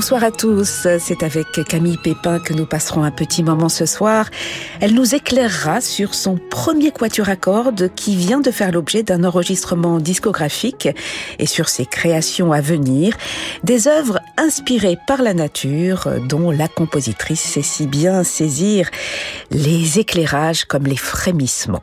[0.00, 4.30] Bonsoir à tous, c'est avec Camille Pépin que nous passerons un petit moment ce soir.
[4.80, 9.24] Elle nous éclairera sur son premier quatuor à cordes qui vient de faire l'objet d'un
[9.24, 10.88] enregistrement discographique
[11.40, 13.16] et sur ses créations à venir,
[13.64, 18.88] des œuvres inspirées par la nature dont la compositrice sait si bien saisir
[19.50, 21.82] les éclairages comme les frémissements.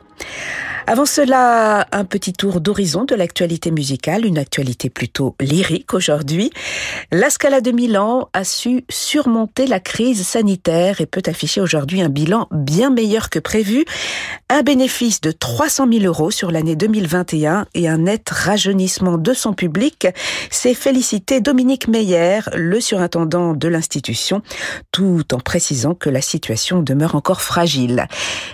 [0.88, 6.52] Avant cela, un petit tour d'horizon de l'actualité musicale, une actualité plutôt lyrique aujourd'hui.
[7.10, 12.08] La Scala de Milan a su surmonter la crise sanitaire et peut afficher aujourd'hui un
[12.08, 13.84] bilan bien meilleur que prévu.
[14.48, 19.54] Un bénéfice de 300 000 euros sur l'année 2021 et un net rajeunissement de son
[19.54, 20.06] public.
[20.50, 24.40] C'est félicité Dominique Meyer, le surintendant de l'institution,
[24.92, 28.06] tout en précisant que la situation demeure encore fragile.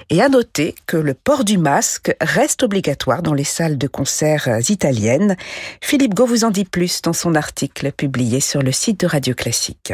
[0.09, 4.49] Et à noter que le port du masque reste obligatoire dans les salles de concert
[4.69, 5.37] italiennes.
[5.81, 9.35] Philippe Gau vous en dit plus dans son article publié sur le site de Radio
[9.35, 9.93] Classique.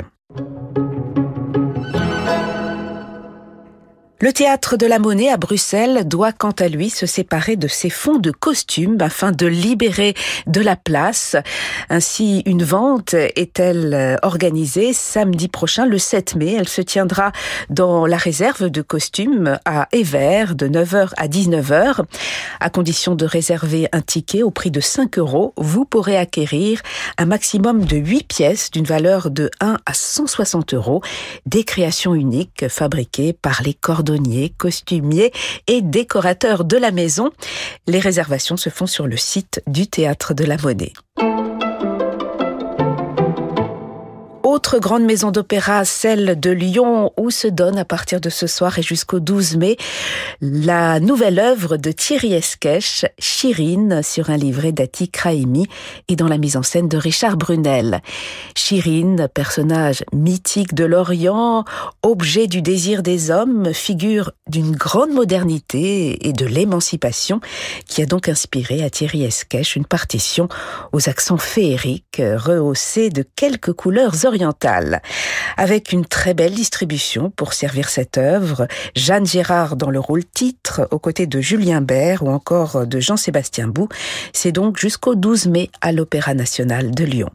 [4.21, 7.89] Le théâtre de la Monnaie à Bruxelles doit quant à lui se séparer de ses
[7.89, 10.15] fonds de costumes afin de libérer
[10.49, 11.37] de la place.
[11.89, 16.57] Ainsi, une vente est-elle organisée samedi prochain, le 7 mai.
[16.59, 17.31] Elle se tiendra
[17.71, 22.01] dans la réserve de costumes à Evert de 9h à 19h.
[22.59, 26.83] À condition de réserver un ticket au prix de 5 euros, vous pourrez acquérir
[27.19, 31.03] un maximum de 8 pièces d'une valeur de 1 à 160 euros,
[31.47, 34.08] des créations uniques fabriquées par les cordes
[34.57, 35.33] costumiers
[35.67, 37.31] et décorateurs de la maison.
[37.87, 40.93] Les réservations se font sur le site du Théâtre de la Monnaie.
[44.51, 48.79] Autre grande maison d'opéra, celle de Lyon, où se donne à partir de ce soir
[48.79, 49.77] et jusqu'au 12 mai
[50.41, 55.67] la nouvelle œuvre de Thierry Esquèche, Chirine, sur un livret d'Ati Kraimi
[56.09, 58.01] et dans la mise en scène de Richard Brunel.
[58.57, 61.67] Chirine, personnage mythique de l'Orient,
[62.03, 67.41] objet du désir des hommes, figure d'une grande modernité et de l'émancipation
[67.87, 70.49] qui a donc inspiré à Thierry Esquèche une partition
[70.93, 74.38] aux accents féeriques rehaussés de quelques couleurs orientales
[75.57, 78.67] avec une très belle distribution pour servir cette œuvre.
[78.95, 83.69] Jeanne Gérard dans le rôle titre, aux côtés de Julien Bert ou encore de Jean-Sébastien
[83.69, 83.89] Bou.
[84.33, 87.31] C'est donc jusqu'au 12 mai à l'Opéra national de Lyon.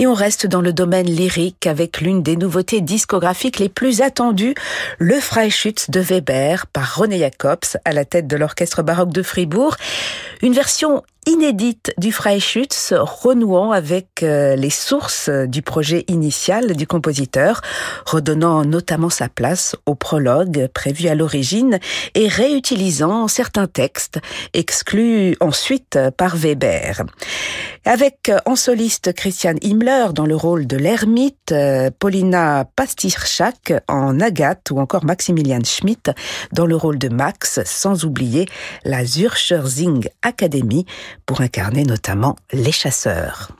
[0.00, 4.54] Et on reste dans le domaine lyrique avec l'une des nouveautés discographiques les plus attendues,
[4.98, 9.76] le Freischütz de Weber par René Jacobs à la tête de l'orchestre baroque de Fribourg.
[10.40, 17.60] Une version inédite du Freischütz, renouant avec euh, les sources du projet initial du compositeur,
[18.06, 21.78] redonnant notamment sa place au prologue prévu à l'origine
[22.14, 24.18] et réutilisant certains textes
[24.54, 27.02] exclus ensuite par Weber.
[27.84, 34.70] Avec en soliste Christian Himmler dans le rôle de l'ermite, euh, Paulina Pastirchak en Agathe
[34.70, 36.12] ou encore Maximilian Schmidt
[36.52, 38.46] dans le rôle de Max, sans oublier
[38.84, 39.62] la Zürcher
[40.22, 40.84] Academy
[41.24, 43.50] pour incarner notamment les chasseurs.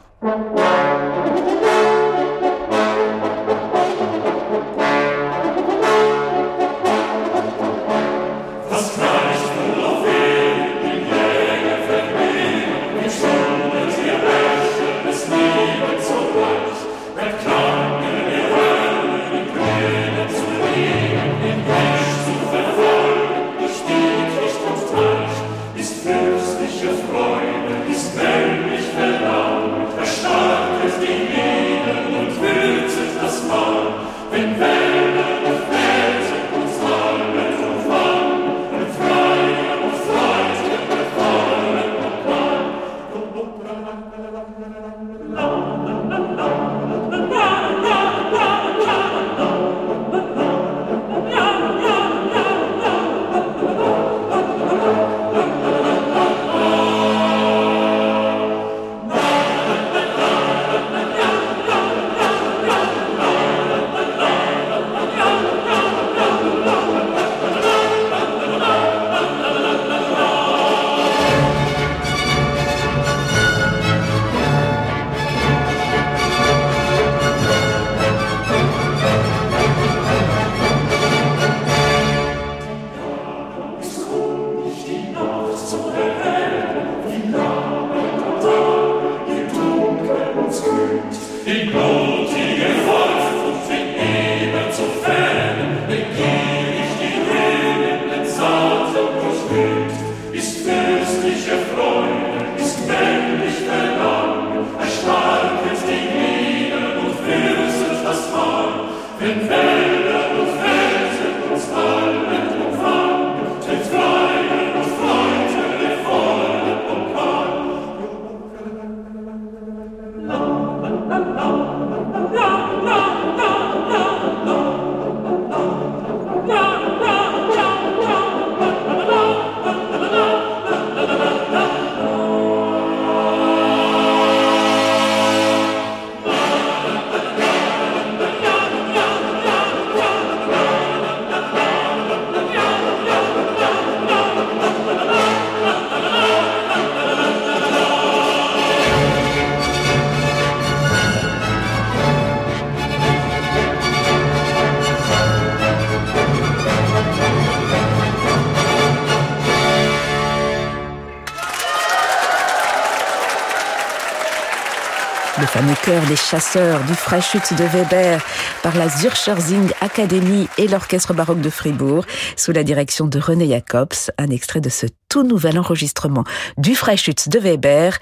[166.31, 168.25] Chasseurs du Freischütz de Weber
[168.63, 172.05] par la Zürcherzing Academy et l'Orchestre baroque de Fribourg
[172.37, 176.23] sous la direction de René Jacobs, un extrait de ce tout nouvel enregistrement
[176.57, 177.99] du Freischütz de Weber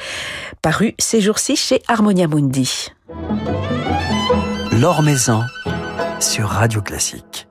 [0.60, 2.88] paru ces jours-ci chez Harmonia Mundi.
[4.72, 5.42] L'Or Maison
[6.20, 7.47] sur Radio Classique.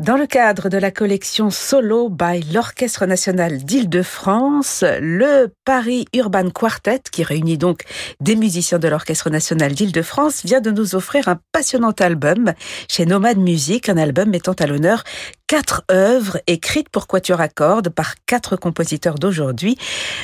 [0.00, 7.02] Dans le cadre de la collection Solo by l'Orchestre national d'Île-de-France, le Paris Urban Quartet,
[7.12, 7.82] qui réunit donc
[8.18, 12.54] des musiciens de l'Orchestre national d'Île-de-France, vient de nous offrir un passionnant album
[12.88, 15.04] chez Nomad Music, un album mettant à l'honneur
[15.50, 19.76] quatre œuvres écrites pour quatuor à cordes par quatre compositeurs d'aujourd'hui,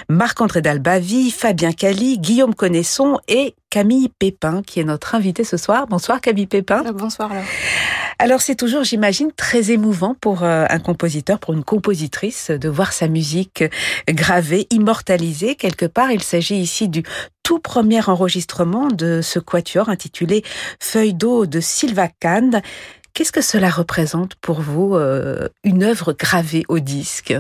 [0.09, 5.89] Marc-André Dalbavi, Fabien Cali, Guillaume Connaisson et Camille Pépin, qui est notre invité ce soir.
[5.89, 6.85] Bonsoir Camille Pépin.
[6.93, 7.43] Bonsoir alors.
[8.21, 12.93] Alors c'est toujours, j'imagine, très émouvant pour euh, un compositeur, pour une compositrice, de voir
[12.93, 13.65] sa musique
[14.09, 16.13] gravée, immortalisée quelque part.
[16.13, 17.03] Il s'agit ici du
[17.43, 20.45] tout premier enregistrement de ce quatuor intitulé
[20.79, 22.63] Feuille d'eau de Sylva Kahn.
[23.17, 27.35] Qu'est-ce que cela représente pour vous, euh, une œuvre gravée au disque?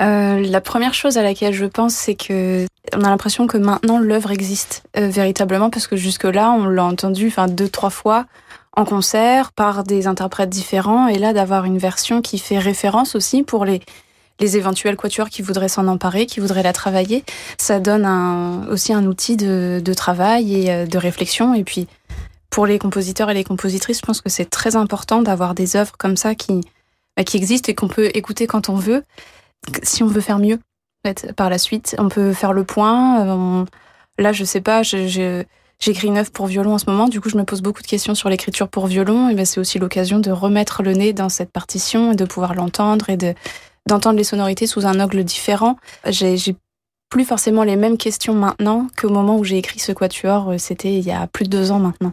[0.00, 2.64] Euh, la première chose à laquelle je pense, c'est que
[2.96, 7.26] on a l'impression que maintenant l'œuvre existe véritablement parce que jusque là on l'a entendu,
[7.26, 8.24] enfin deux trois fois
[8.74, 13.42] en concert par des interprètes différents et là d'avoir une version qui fait référence aussi
[13.42, 13.80] pour les
[14.40, 17.22] éventuels quatuors qui voudraient s'en emparer, qui voudraient la travailler,
[17.58, 21.54] ça donne aussi un outil de, travail et euh, de réflexion.
[21.54, 21.86] Et puis,
[22.54, 25.96] pour les compositeurs et les compositrices, je pense que c'est très important d'avoir des œuvres
[25.98, 26.60] comme ça qui,
[27.16, 29.02] bah, existent et qu'on peut écouter quand on veut,
[29.82, 30.60] si on veut faire mieux
[31.36, 31.96] par la suite.
[31.98, 33.26] On peut faire le point.
[33.26, 33.64] Euh,
[34.18, 37.36] là, je sais pas, J'écris une œuvre pour violon en ce moment, du coup je
[37.36, 40.30] me pose beaucoup de questions sur l'écriture pour violon, et ben c'est aussi l'occasion de
[40.30, 43.34] remettre le nez dans cette partition et de pouvoir l'entendre et de
[43.86, 45.76] d'entendre les sonorités sous un angle différent.
[47.08, 50.94] Plus forcément les mêmes questions maintenant qu'au moment où j'ai écrit ce quatuor, euh, c'était
[50.94, 52.12] il y a plus de deux ans maintenant.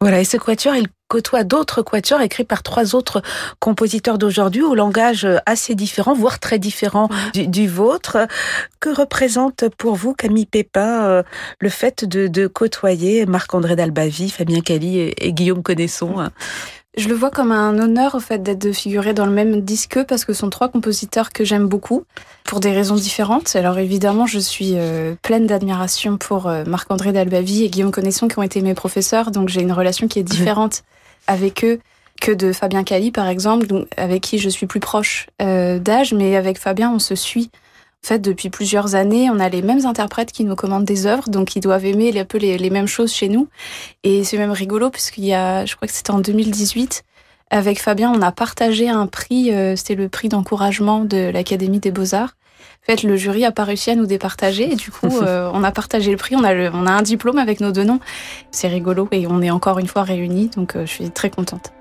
[0.00, 3.22] Voilà, et ce quatuor, il côtoie d'autres quatuors écrits par trois autres
[3.60, 8.18] compositeurs d'aujourd'hui au langage assez différent, voire très différent du, vôtre.
[8.80, 11.22] Que représente pour vous, Camille Pépin, euh,
[11.60, 16.28] le fait de, côtoyer Marc-André Dalbavi, Fabien Cali et, et Guillaume Connaisson
[16.96, 20.02] je le vois comme un honneur au fait d'être de figurer dans le même disque
[20.04, 22.04] parce que ce sont trois compositeurs que j'aime beaucoup
[22.44, 23.56] pour des raisons différentes.
[23.56, 28.38] Alors évidemment, je suis euh, pleine d'admiration pour euh, Marc-André Dalbavi et Guillaume Connaisson qui
[28.38, 30.84] ont été mes professeurs, donc j'ai une relation qui est différente
[31.26, 31.80] avec eux
[32.20, 36.36] que de Fabien Cali par exemple, avec qui je suis plus proche euh, d'âge, mais
[36.36, 37.50] avec Fabien on se suit
[38.04, 41.30] en fait, depuis plusieurs années, on a les mêmes interprètes qui nous commandent des œuvres,
[41.30, 43.48] donc ils doivent aimer un peu les, mêmes choses chez nous.
[44.02, 47.02] Et c'est même rigolo, puisqu'il y a, je crois que c'était en 2018,
[47.48, 51.90] avec Fabien, on a partagé un prix, euh, c'était le prix d'encouragement de l'Académie des
[51.90, 52.36] Beaux-Arts.
[52.82, 55.64] En fait, le jury a pas réussi à nous départager et du coup, euh, on
[55.64, 56.36] a partagé le prix.
[56.36, 58.00] On a, on a un diplôme avec nos deux noms.
[58.50, 61.72] C'est rigolo et on est encore une fois réunis, donc euh, je suis très contente.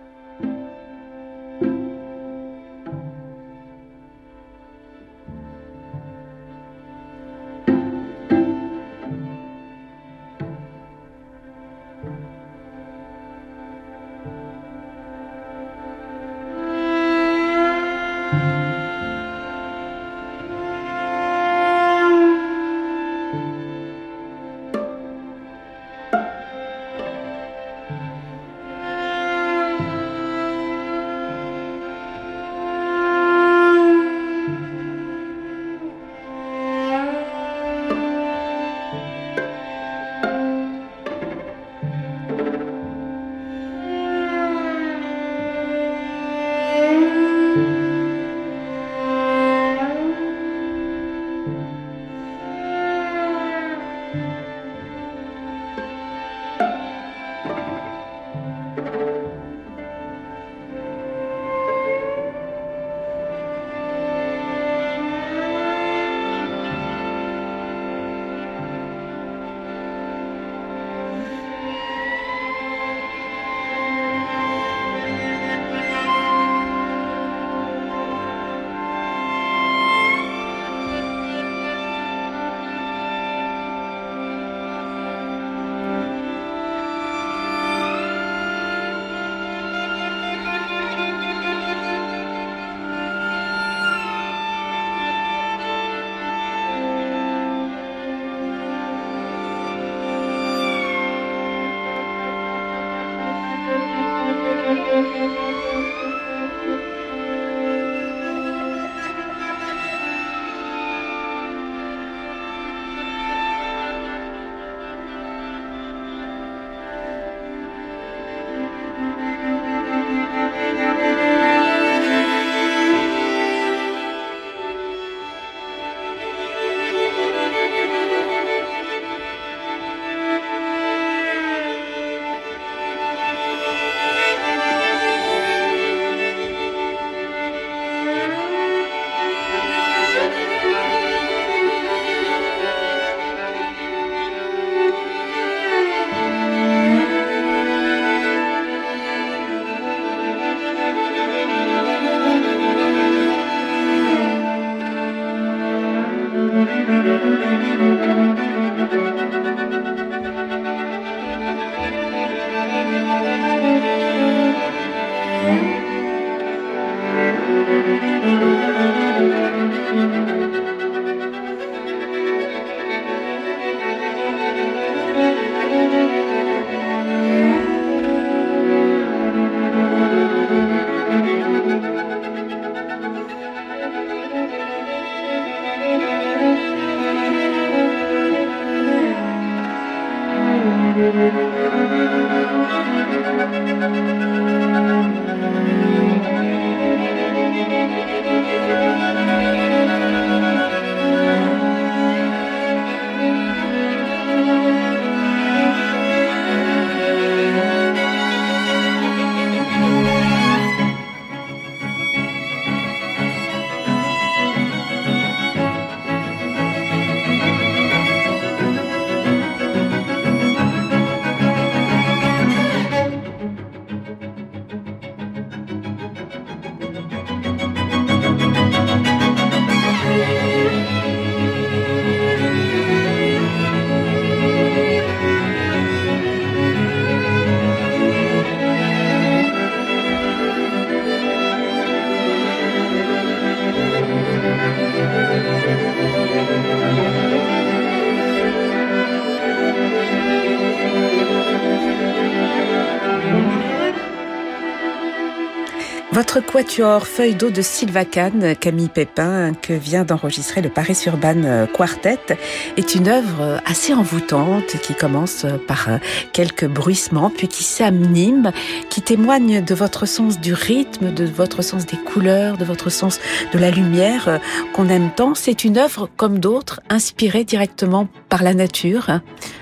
[256.41, 262.37] Quatuor Feuille d'eau de Sylvacane, Camille Pépin, que vient d'enregistrer le Paris-Urban Quartet,
[262.77, 265.89] est une œuvre assez envoûtante qui commence par
[266.31, 268.51] quelques bruissements, puis qui s'anime,
[268.89, 273.19] qui témoigne de votre sens du rythme, de votre sens des couleurs, de votre sens
[273.53, 274.39] de la lumière
[274.73, 275.35] qu'on aime tant.
[275.35, 279.19] C'est une œuvre, comme d'autres, inspirée directement par la nature.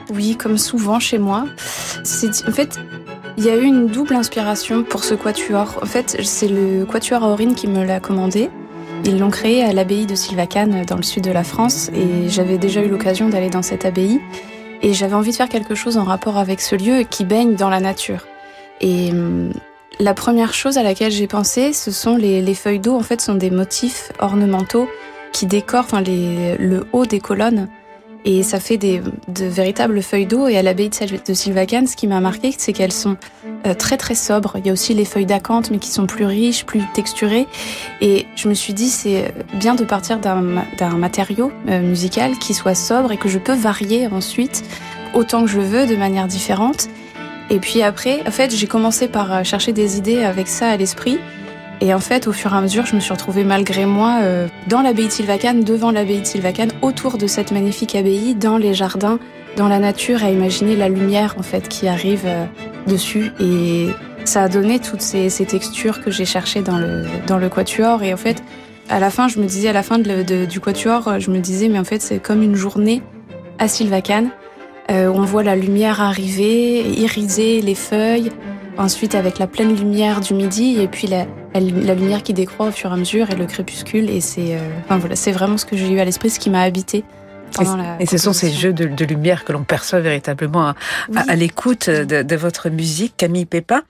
[0.10, 1.46] Oui, comme souvent chez moi.
[2.04, 2.80] C'est, en fait,
[3.38, 5.80] il y a eu une double inspiration pour ce quatuor.
[5.82, 8.50] En fait, c'est le quatuor Aurine qui me l'a commandé.
[9.06, 12.58] Ils l'ont créé à l'abbaye de Sylvacane dans le sud de la France et j'avais
[12.58, 14.22] déjà eu l'occasion d'aller dans cette abbaye
[14.82, 17.70] et j'avais envie de faire quelque chose en rapport avec ce lieu qui baigne dans
[17.70, 18.28] la nature.
[18.80, 19.52] Et hum,
[20.00, 22.96] la première chose à laquelle j'ai pensé, ce sont les, feuilles d'eau.
[22.96, 24.88] En fait, sont des motifs ornementaux
[25.32, 27.70] qui décorent le haut des colonnes
[28.24, 30.48] et ça fait des, de véritables feuilles d'eau.
[30.48, 33.18] Et à l'abbaye de Sylvacane, ce qui m'a marqué, c'est qu'elles sont
[33.66, 34.54] euh, très très sobres.
[34.58, 37.48] Il y a aussi les feuilles d'acanthe, mais qui sont plus riches, plus texturées.
[38.02, 40.42] Et je me suis dit, c'est bien de partir d'un
[40.98, 44.64] matériau euh, musical qui soit sobre et que je peux varier ensuite
[45.14, 46.88] autant que je veux, de manière différente.
[47.50, 50.78] Et puis après, en fait, j'ai commencé par euh, chercher des idées avec ça à
[50.78, 51.20] l'esprit.
[51.82, 54.48] Et en fait, au fur et à mesure, je me suis retrouvée malgré moi euh,
[54.68, 58.76] dans l'abbaye de Sylvacane, devant l'abbaye de Sylvacane, autour de cette magnifique abbaye, dans les
[58.76, 59.18] jardins,
[59.58, 62.46] dans la nature, à imaginer la lumière en fait qui arrive euh,
[62.86, 63.32] dessus.
[63.40, 63.88] Et
[64.26, 68.04] ça a donné toutes ces, textures que j'ai cherchées dans le, dans le quatuor.
[68.04, 68.44] Et en fait,
[68.88, 71.80] à la fin, je me disais, à la fin du quatuor, je me disais, mais
[71.80, 73.02] en fait, c'est comme une journée
[73.58, 74.30] à Sylvacane.
[74.92, 78.32] Euh, on voit la lumière arriver, iriser les feuilles,
[78.78, 81.26] ensuite avec la pleine lumière du midi et puis la,
[81.60, 84.10] la lumière qui décroît au fur et à mesure et le crépuscule.
[84.10, 86.50] Et c'est, euh, enfin voilà, c'est vraiment ce que j'ai eu à l'esprit, ce qui
[86.50, 87.04] m'a habité.
[88.00, 90.76] Et, ce sont ces jeux de, de lumière que l'on perçoit véritablement à,
[91.16, 93.82] à, l'écoute de, de, votre musique, Camille Pépin.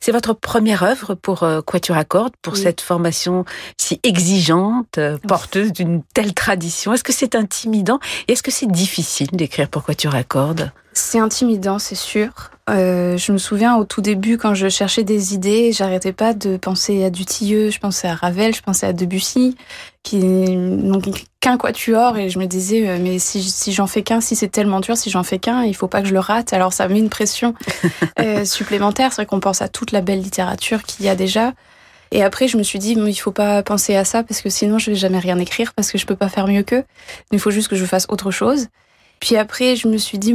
[0.00, 3.44] C'est votre première œuvre pour euh, Quatuor à cordes, pour cette formation
[3.76, 6.92] si exigeante, euh, porteuse d'une telle tradition.
[6.92, 7.98] Est-ce que c'est intimidant
[8.28, 10.70] et est-ce que c'est difficile d'écrire pour Quatuor à cordes?
[10.92, 12.30] C'est intimidant, c'est sûr.
[12.68, 16.56] Euh, je me souviens au tout début, quand je cherchais des idées, j'arrêtais pas de
[16.56, 19.56] penser à Dutilleux, je pensais à Ravel, je pensais à Debussy,
[20.02, 21.00] qui n'ont
[21.40, 24.48] qu'un quatuor, et je me disais, euh, mais si, si j'en fais qu'un, si c'est
[24.48, 26.52] tellement dur, si j'en fais qu'un, il faut pas que je le rate.
[26.52, 27.54] Alors ça met une pression
[28.20, 29.12] euh, supplémentaire.
[29.12, 31.52] C'est vrai qu'on pense à toute la belle littérature qu'il y a déjà.
[32.10, 34.78] Et après, je me suis dit, il faut pas penser à ça parce que sinon,
[34.78, 36.84] je vais jamais rien écrire parce que je peux pas faire mieux qu'eux.
[37.32, 38.68] Il faut juste que je fasse autre chose.
[39.20, 40.34] Puis après, je me suis dit,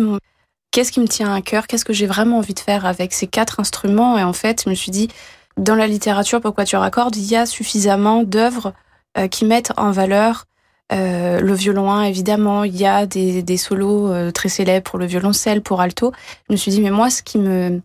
[0.73, 3.27] qu'est-ce qui me tient à cœur, qu'est-ce que j'ai vraiment envie de faire avec ces
[3.27, 4.17] quatre instruments.
[4.17, 5.07] Et en fait, je me suis dit,
[5.55, 8.73] dans la littérature pourquoi tu raccordes, il y a suffisamment d'œuvres
[9.17, 10.45] euh, qui mettent en valeur
[10.91, 12.63] euh, le violon évidemment.
[12.63, 16.11] Il y a des, solos euh, très célèbres pour le violoncelle, pour alto.
[16.49, 17.79] Je me suis dit, mais moi, ce qui me,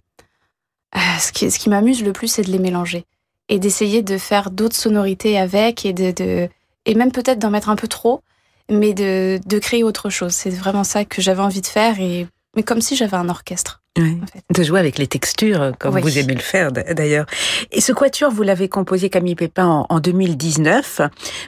[1.21, 3.05] ce qui, ce qui m'amuse le plus, c'est de les mélanger
[3.51, 6.49] et d'essayer de faire d'autres sonorités avec et de
[6.85, 8.23] et même peut-être d'en mettre un peu trop,
[8.71, 10.33] mais de, de créer autre chose.
[10.33, 12.27] C'est vraiment ça que j'avais envie de faire et
[12.59, 13.83] mais comme si j'avais un orchestre.
[13.97, 17.27] De jouer avec les textures, comme vous aimez le faire d'ailleurs.
[17.73, 21.01] Et ce quatuor, vous l'avez composé Camille Pépin en, 2019.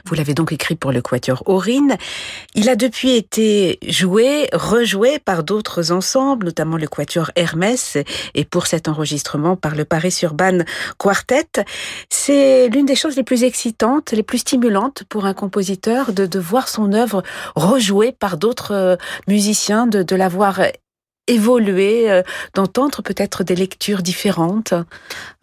[0.05, 1.97] Vous l'avez donc écrit pour le quatuor Aurine.
[2.55, 7.97] Il a depuis été joué, rejoué par d'autres ensembles, notamment le quatuor Hermès,
[8.35, 10.59] et pour cet enregistrement par le Paris Urban
[10.97, 11.63] Quartet.
[12.09, 16.39] C'est l'une des choses les plus excitantes, les plus stimulantes pour un compositeur de, de
[16.39, 17.23] voir son œuvre
[17.55, 18.95] rejouée par d'autres euh,
[19.27, 20.59] musiciens, de, de l'avoir
[21.27, 24.73] évoluer, euh, d'entendre peut-être des lectures différentes.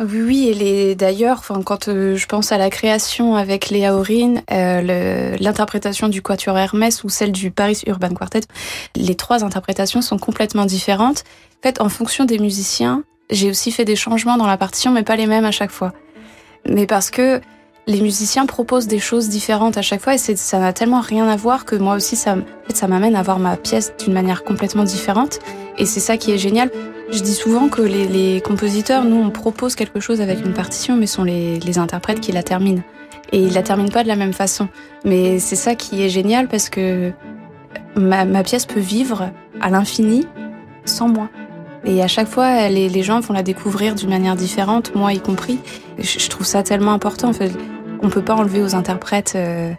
[0.01, 5.37] Oui, et d'ailleurs, enfin, quand euh, je pense à la création avec Léa Aurine, euh,
[5.39, 8.43] l'interprétation du Quatuor Hermès ou celle du Paris Urban Quartet,
[8.97, 11.25] les trois interprétations sont complètement différentes.
[11.61, 15.03] En fait, en fonction des musiciens, j'ai aussi fait des changements dans la partition, mais
[15.03, 15.93] pas les mêmes à chaque fois.
[16.67, 17.41] Mais parce que
[17.89, 21.37] les musiciens proposent des choses différentes à chaque fois et ça n'a tellement rien à
[21.37, 22.37] voir que moi aussi ça,
[22.73, 25.39] ça m'amène à voir ma pièce d'une manière complètement différente
[25.79, 26.71] et c'est ça qui est génial.
[27.11, 31.07] Je dis souvent que les, compositeurs, nous on propose quelque chose avec une partition mais
[31.07, 32.83] sont les, interprètes qui la terminent
[33.33, 34.69] et ils la terminent pas de la même façon.
[35.07, 37.13] Mais c'est ça qui est génial parce que
[37.97, 39.31] ma, ma pièce peut vivre
[39.63, 40.27] à l'infini
[40.85, 41.31] sans moi.
[41.85, 45.21] Et à chaque fois, les, les gens vont la découvrir d'une manière différente, moi y
[45.21, 45.59] compris.
[45.99, 47.33] Je, trouve ça tellement important.
[48.03, 49.73] On peut pas enlever aux interprètes euh,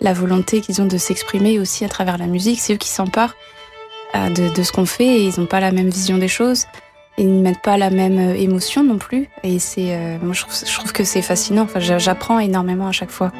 [0.00, 2.60] la volonté qu'ils ont de s'exprimer aussi à travers la musique.
[2.60, 3.34] C'est eux qui s'emparent
[4.14, 6.66] euh, de, ce qu'on fait et ils n'ont pas la même vision des choses.
[7.18, 9.28] Ils ne mettent pas la même euh, émotion non plus.
[9.42, 11.62] Et c'est, moi, je trouve, je trouve que c'est fascinant.
[11.62, 13.32] Enfin, j'apprends énormément à chaque fois.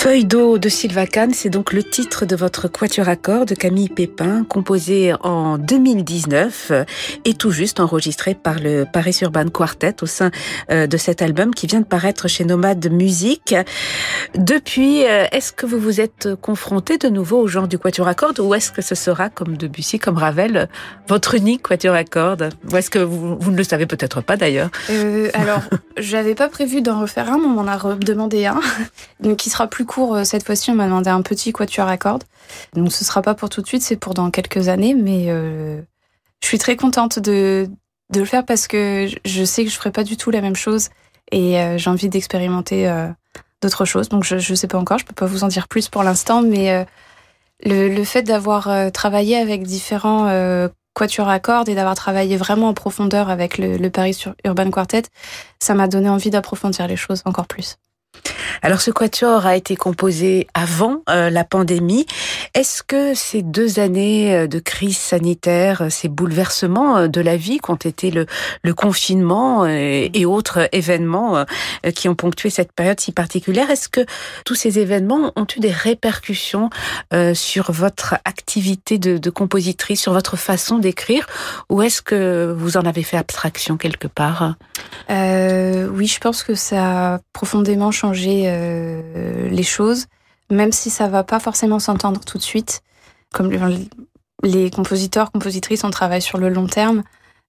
[0.00, 3.54] Feuille d'eau de Sylva Kahn, c'est donc le titre de votre quatuor à cordes de
[3.54, 6.72] Camille Pépin, composé en 2019
[7.26, 10.30] et tout juste enregistré par le Paris Urban Quartet au sein
[10.70, 13.54] euh, de cet album qui vient de paraître chez Nomade Musique.
[14.34, 18.14] Depuis, euh, est-ce que vous vous êtes confronté de nouveau au genre du quatuor à
[18.14, 20.70] cordes ou est-ce que ce sera, comme Debussy, comme Ravel,
[21.08, 22.48] votre unique quatuor à cordes?
[22.72, 24.70] Ou est-ce que vous, ne le savez peut-être pas d'ailleurs?
[24.88, 25.60] Euh, Alors,
[25.98, 28.62] j'avais pas prévu d'en refaire un, mais on m'en a demandé un,
[29.20, 32.24] donc qui sera plus euh, cette fois-ci, on m'a demandé un petit quatuor à cordes.
[32.74, 35.80] Donc ce sera pas pour tout de suite, c'est pour dans quelques années, mais euh,
[36.42, 37.68] je suis très contente de,
[38.14, 40.88] le faire parce que je sais que je ferai pas du tout la même chose
[41.30, 42.92] et euh, j'ai envie d'expérimenter
[43.62, 44.08] d'autres choses.
[44.08, 46.42] Donc je, je sais pas encore, je peux pas vous en dire plus pour l'instant,
[46.42, 46.86] mais
[47.64, 50.28] le, fait d'avoir travaillé avec différents
[50.94, 55.04] quatuors à cordes et d'avoir travaillé vraiment en profondeur avec le, le Paris Urban Quartet,
[55.60, 57.76] ça m'a donné envie d'approfondir les choses encore plus.
[58.62, 62.06] Alors ce quatuor a été composé avant euh, la pandémie.
[62.54, 67.76] Est-ce que ces deux années euh, de crise sanitaire, ces bouleversements de la vie qu'ont
[67.76, 68.26] été le,
[68.62, 71.44] le confinement et, autres événements
[71.94, 74.02] qui ont ponctué cette période si particulière, est-ce que
[74.44, 76.70] tous ces événements ont eu des répercussions
[77.34, 81.26] sur votre activité de, de compositrice, sur votre façon d'écrire,
[81.68, 84.54] ou est-ce que vous en avez fait abstraction quelque part?
[85.10, 90.06] Euh, Oui, je pense que ça a profondément changé euh, les choses,
[90.50, 92.82] même si ça va pas forcément s'entendre tout de suite.
[93.32, 93.50] Comme
[94.42, 97.02] les compositeurs, compositrices, on travaille sur le long terme.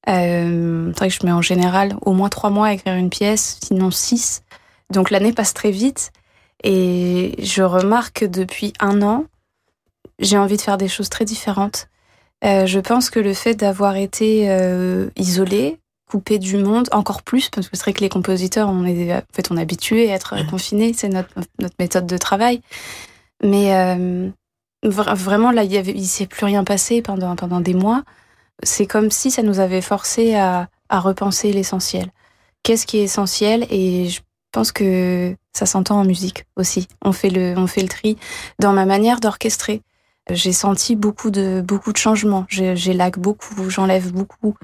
[0.10, 3.92] Euh, que je mets en général au moins trois mois à écrire une pièce, sinon
[3.92, 4.44] six.
[4.90, 6.12] Donc l'année passe très vite.
[6.64, 9.26] Et je remarque que depuis un an,
[10.20, 11.88] j'ai envie de faire des choses très différentes.
[12.44, 15.80] Euh, je pense que le fait d'avoir été euh, isolé,
[16.12, 19.22] coupé du monde, encore plus, parce que c'est vrai que les compositeurs, on est, en
[19.34, 20.48] fait, on est habitué à être mmh.
[20.48, 22.62] confinés, c'est notre, notre méthode de travail.
[23.44, 24.30] Mais euh,
[24.84, 28.04] vraiment, là, il ne s'est plus rien passé pendant, pendant des mois.
[28.64, 32.10] C'est comme si ça nous avait forcé à, à repenser l'essentiel.
[32.64, 33.66] Qu'est-ce qui est essentiel?
[33.72, 34.20] Et je
[34.52, 36.88] pense que ça s'entend en musique aussi.
[37.02, 38.18] On fait le, on fait le tri
[38.60, 39.82] dans ma manière d'orchestrer
[40.30, 42.46] j'ai senti beaucoup de beaucoup de changements.
[42.50, 44.56] J'élague beaucoup, j'enlève beaucoup,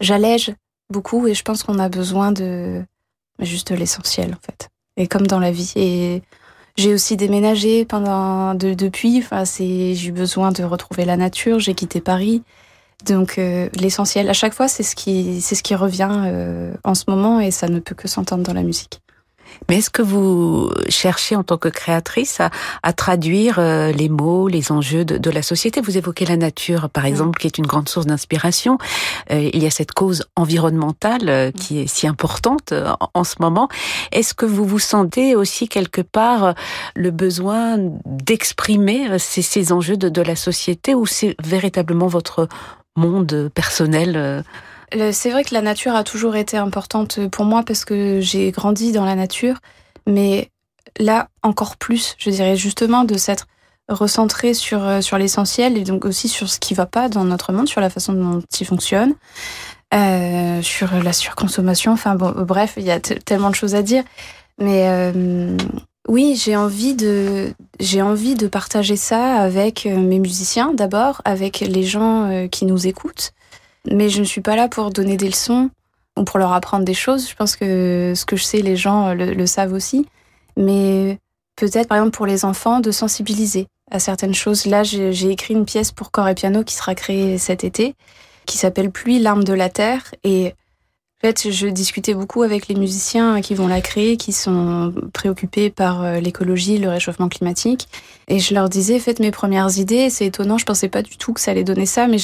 [0.00, 0.54] j'allège
[0.90, 2.82] beaucoup, et je pense qu'on a besoin de
[3.40, 4.68] juste l'essentiel en fait.
[4.96, 5.72] Et comme dans la vie.
[5.76, 6.22] Et
[6.76, 9.18] j'ai aussi déménagé pendant de, depuis.
[9.18, 11.58] Enfin, c'est j'ai eu besoin de retrouver la nature.
[11.58, 12.42] J'ai quitté Paris.
[13.04, 16.94] Donc euh, l'essentiel, à chaque fois, c'est ce qui c'est ce qui revient euh, en
[16.94, 19.00] ce moment, et ça ne peut que s'entendre dans la musique.
[19.68, 22.40] Mais est-ce que vous cherchez en tant que créatrice
[22.82, 25.80] à, traduire euh, les mots, les enjeux de, la société?
[25.80, 28.78] Vous évoquez la nature, par exemple, qui est une grande source d'inspiration.
[29.30, 32.72] Euh, il y a cette cause environnementale euh, qui est si importante
[33.14, 33.68] en, ce moment.
[34.12, 36.54] Est-ce que vous vous sentez aussi quelque part
[36.94, 42.48] le besoin d'exprimer ces, enjeux de la société ou c'est véritablement votre
[42.96, 44.44] monde personnel
[44.92, 48.92] c'est vrai que la nature a toujours été importante pour moi parce que j'ai grandi
[48.92, 49.58] dans la nature,
[50.06, 50.50] mais
[50.98, 53.46] là encore plus, je dirais justement de s'être
[53.88, 57.52] recentré sur, euh, sur l'essentiel et donc aussi sur ce qui va pas dans notre
[57.52, 59.14] monde, sur la façon dont il fonctionne,
[59.94, 61.92] euh, sur la surconsommation.
[61.92, 64.02] Enfin bon, bref, il y a tellement de choses à dire,
[64.58, 65.56] mais euh,
[66.08, 66.96] oui, j'ai envie
[67.78, 73.32] j'ai envie de partager ça avec mes musiciens d'abord, avec les gens qui nous écoutent
[73.90, 75.70] mais je ne suis pas là pour donner des leçons
[76.16, 77.28] ou pour leur apprendre des choses.
[77.28, 80.06] Je pense que ce que je sais, les gens le, savent aussi.
[80.56, 81.18] Mais
[81.56, 84.66] peut-être, par exemple, pour les enfants, de sensibiliser à certaines choses.
[84.66, 87.94] Là, j'ai écrit une pièce pour corps et piano qui sera créée cet été,
[88.46, 90.14] qui s'appelle Pluie, l'arme de la terre.
[90.24, 90.54] Et
[91.22, 95.70] en fait, je discutais beaucoup avec les musiciens qui vont la créer, qui sont préoccupés
[95.70, 97.88] par euh, l'écologie, le réchauffement climatique.
[98.28, 100.10] Et je leur disais, faites mes premières idées.
[100.10, 102.18] C'est étonnant, je pensais pas du tout que ça allait donner ça, mais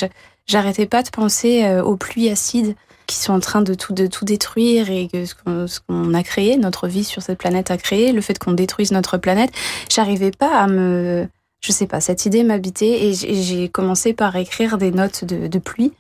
[0.47, 2.75] j'arrêtais pas de penser euh, aux pluies acides
[3.07, 5.35] qui sont en train de tout, de tout détruire et que ce
[5.81, 9.19] qu'on a créé, notre vie sur cette planète a créé, le fait qu'on détruise notre
[9.19, 9.51] planète,
[9.91, 11.29] j'arrivais pas à me,
[11.61, 15.93] je sais pas, cette idée m'habitait et j'ai commencé par écrire des notes de, pluie.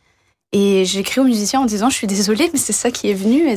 [0.52, 3.14] Et j'ai écrit aux musiciens en disant, je suis désolée, mais c'est ça qui est
[3.14, 3.48] venu.
[3.48, 3.57] Ils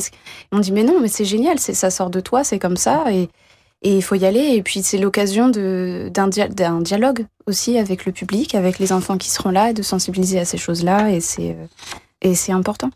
[0.52, 3.04] m'ont dit, mais non, mais c'est génial, ça sort de toi, c'est comme ça.
[3.12, 3.28] Et,
[3.86, 4.54] et il faut y aller.
[4.56, 6.28] Et puis c'est l'occasion d'un
[6.80, 10.44] dialogue aussi avec le public, avec les enfants qui seront là, et de sensibiliser à
[10.44, 11.12] ces choses-là.
[11.12, 11.56] Et c'est
[12.24, 12.90] euh, important.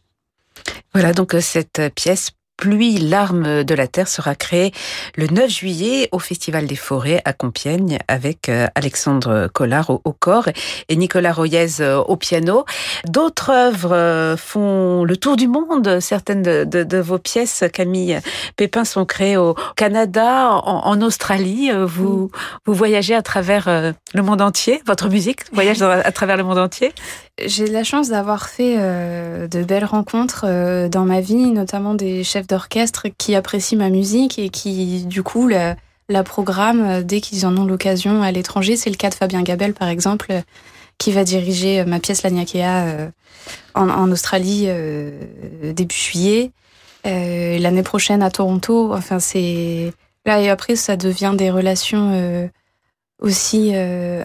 [0.93, 4.73] Voilà donc euh, cette pièce Pluie, l'arme de la terre sera créée
[5.17, 10.51] le 9 juillet au Festival des Forêts à Compiègne avec euh, Alexandre Collard au, corps
[10.91, 12.67] et Nicolas Royez euh, au piano.
[13.07, 16.01] D'autres œuvres euh, font le tour du monde.
[16.01, 18.21] Certaines de, vos pièces, Camille
[18.57, 21.71] Pépin, sont créées au Canada, en, Australie.
[21.73, 22.31] Vous,
[22.67, 24.83] vous voyagez à travers le monde entier.
[24.87, 26.93] Votre musique voyage à travers le monde entier.
[27.43, 30.45] J'ai la chance d'avoir fait de belles rencontres
[30.89, 35.49] dans ma vie, notamment des chefs d'orchestre qui apprécient ma musique et qui, du coup,
[35.49, 35.77] la,
[36.09, 38.77] la programment dès qu'ils en ont l'occasion à l'étranger.
[38.77, 40.43] C'est le cas de Fabien Gabel, par exemple,
[41.01, 43.09] qui va diriger ma pièce euh,
[43.75, 45.11] en, en, Australie euh,
[45.73, 46.53] début juillet.
[47.07, 48.93] Euh, l'année prochaine à Toronto.
[48.93, 49.93] Enfin, c'est
[50.27, 52.51] là et après ça devient des relations
[53.21, 53.75] aussi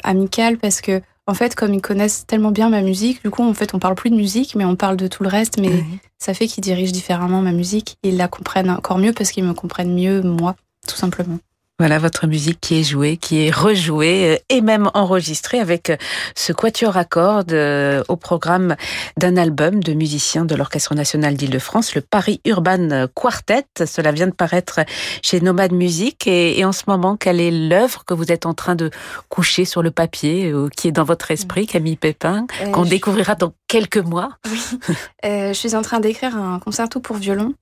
[0.04, 3.54] amicales parce que en fait, comme ils connaissent tellement bien ma musique, du coup, en
[3.54, 5.60] fait, on parle plus de musique, mais on parle de tout le reste.
[5.60, 5.84] Mais
[6.20, 7.98] ça fait qu'ils dirigent différemment ma musique.
[8.04, 10.56] Ils la comprennent encore mieux parce qu'ils me comprennent mieux, moi,
[10.88, 11.40] tout simplement.
[11.78, 15.98] Voilà votre musique qui est jouée, qui est rejouée euh, et même enregistrée avec euh,
[16.34, 18.78] ce quatuor à cordes euh, au programme
[19.18, 23.66] d'un album de musiciens de l'Orchestre national d'Île-de-France, le Paris Urban Quartet.
[23.86, 24.80] Cela vient de paraître
[25.22, 26.28] chez Nomad Music.
[26.28, 28.90] Et, en ce moment, quelle est l'œuvre que vous êtes en train de
[29.28, 33.98] coucher sur le papier, qui est dans votre esprit, Camille Pépin, qu'on découvrira dans quelques
[33.98, 34.30] mois?
[34.50, 34.80] Oui,
[35.24, 37.54] je suis en train d'écrire un concerto pour violon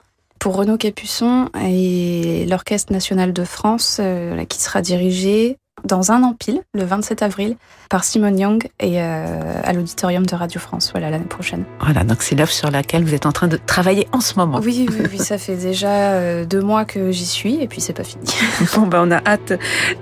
[0.43, 6.35] pour Renaud Capuçon et l'Orchestre national de France, euh, qui sera dirigé dans un an
[6.37, 7.55] pile, le 27 avril,
[7.89, 11.63] par Simone Young et euh, à l'auditorium de Radio France, voilà, l'année prochaine.
[11.79, 14.59] Voilà, donc c'est l'œuvre sur laquelle vous êtes en train de travailler en ce moment.
[14.61, 17.93] Oui, oui, oui ça fait déjà euh, deux mois que j'y suis et puis c'est
[17.93, 18.25] pas fini.
[18.75, 19.53] bon, ben, on a hâte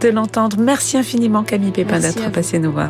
[0.01, 0.58] de l'entendre.
[0.60, 2.89] Merci infiniment Camille Pépin d'être passée nous voir.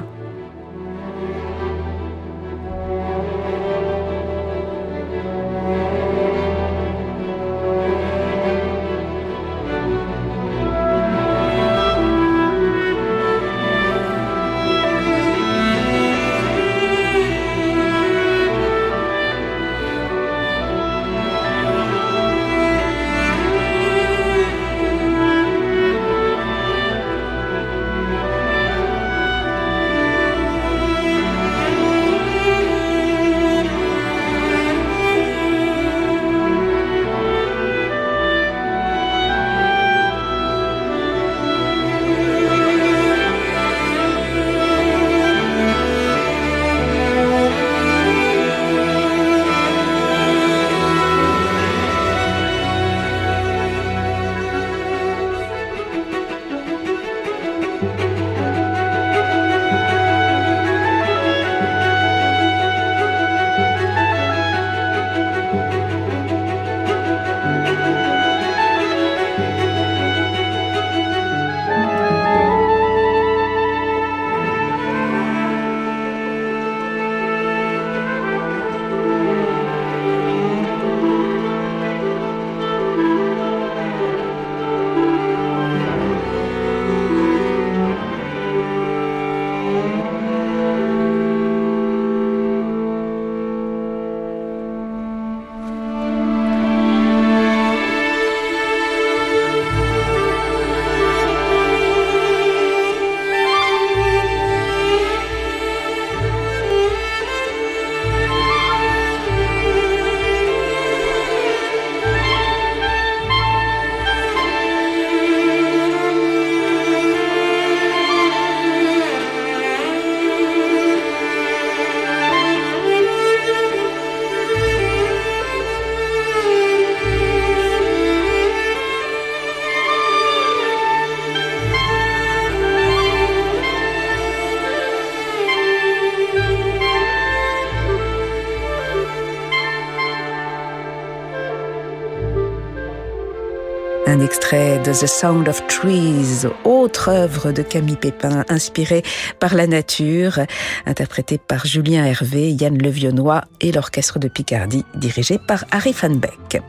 [144.92, 149.04] The Sound of Trees, autre œuvre de Camille Pépin, inspirée
[149.40, 150.40] par la nature,
[150.86, 156.62] interprétée par Julien Hervé, Yann Levionnois et l'Orchestre de Picardie, dirigé par Harry Van Beck.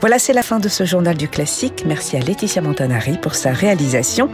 [0.00, 1.84] Voilà, c'est la fin de ce journal du classique.
[1.86, 4.30] Merci à Laetitia Montanari pour sa réalisation.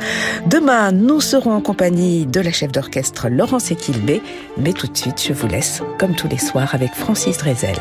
[0.47, 4.23] Demain, nous serons en compagnie de la chef d'orchestre Laurence Equilbé,
[4.59, 7.77] mais tout de suite, je vous laisse, comme tous les soirs, avec Francis Drezel.